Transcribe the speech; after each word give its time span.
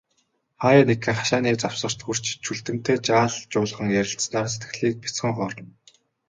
Хааяа 0.61 0.85
нэгхэн, 0.89 1.17
хашааны 1.17 1.49
завсарт 1.61 1.99
хүрч, 2.05 2.25
Чүлтэмтэй 2.43 2.97
жаал 3.07 3.33
жуулхан 3.51 3.89
ярилцсанаар 4.01 4.49
сэтгэлийг 4.51 4.95
бяцхан 5.03 5.31
хуурна. 5.35 5.63